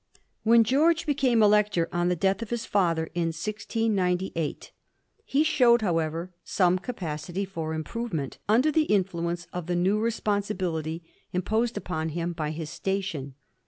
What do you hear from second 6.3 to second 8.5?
some capacity for improvement,